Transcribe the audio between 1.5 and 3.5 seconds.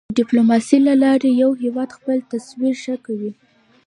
هېواد خپل تصویر ښه کوی.